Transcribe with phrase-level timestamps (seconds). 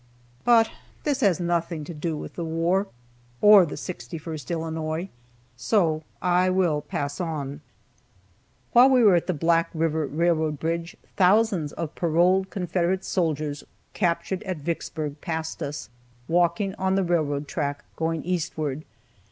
[0.43, 0.71] But
[1.03, 2.87] this has nothing to do with the war,
[3.39, 5.09] or the 61st Illinois,
[5.55, 7.61] so I will pass on.
[8.73, 14.41] While we were at the Black river railroad bridge thousands of paroled Confederate soldiers captured
[14.41, 15.91] at Vicksburg passed us,
[16.27, 18.83] walking on the railroad track, going eastward.